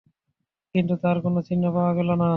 কিন্তু 0.75 0.93
তার 1.03 1.17
কোন 1.23 1.35
চিহ্নও 1.47 1.71
পাওয়া 1.75 1.91
গেল 1.97 2.09
না। 2.15 2.29